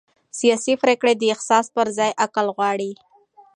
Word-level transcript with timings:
سیاسي 0.39 0.73
پرېکړې 0.83 1.13
د 1.17 1.23
احساس 1.33 1.65
پر 1.75 1.87
ځای 1.97 2.11
عقل 2.25 2.45
غواړي 2.55 2.91